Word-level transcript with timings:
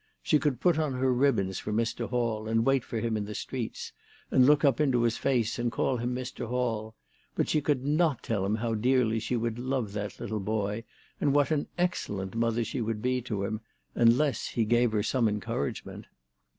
She 0.23 0.39
could 0.39 0.59
put 0.59 0.79
on 0.79 0.93
her 0.93 1.13
ribbons 1.13 1.59
for 1.59 1.71
Mr. 1.71 2.09
Hall, 2.09 2.47
and 2.47 2.65
wait 2.65 2.83
for 2.83 2.99
him 2.99 3.15
in 3.15 3.25
the 3.25 3.35
street, 3.35 3.91
and 4.31 4.47
look 4.47 4.65
up 4.65 4.81
into 4.81 5.03
his 5.03 5.15
face, 5.15 5.59
and 5.59 5.71
call 5.71 5.97
him 5.97 6.15
Mr. 6.15 6.47
Hall; 6.47 6.95
but 7.35 7.47
she 7.47 7.61
could 7.61 7.85
not 7.85 8.23
tell 8.23 8.43
him 8.43 8.55
how 8.55 8.73
dearly 8.73 9.19
she 9.19 9.35
would 9.35 9.59
love 9.59 9.93
that 9.93 10.19
little 10.19 10.39
boy 10.39 10.85
and 11.19 11.35
what 11.35 11.51
an 11.51 11.67
excellent 11.77 12.33
mother 12.33 12.63
she 12.63 12.81
would 12.81 13.03
be 13.03 13.21
to 13.21 13.43
lum, 13.43 13.61
unless 13.93 14.47
he 14.47 14.65
gave 14.65 14.91
her 14.91 15.03
some 15.03 15.27
encouragement. 15.29 16.07